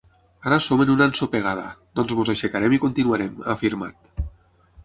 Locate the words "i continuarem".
2.79-3.37